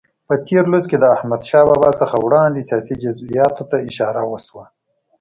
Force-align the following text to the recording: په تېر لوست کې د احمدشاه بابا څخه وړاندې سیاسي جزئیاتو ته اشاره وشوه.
په 0.27 0.33
تېر 0.47 0.63
لوست 0.71 0.87
کې 0.91 0.97
د 0.99 1.05
احمدشاه 1.15 1.67
بابا 1.69 1.89
څخه 2.01 2.15
وړاندې 2.25 2.67
سیاسي 2.69 2.95
جزئیاتو 3.03 3.63
ته 3.69 3.77
اشاره 3.87 4.21
وشوه. 4.31 4.65